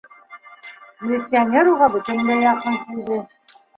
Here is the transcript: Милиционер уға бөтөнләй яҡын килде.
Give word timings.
Милиционер 1.03 1.69
уға 1.73 1.91
бөтөнләй 1.97 2.43
яҡын 2.47 2.81
килде. 2.89 3.21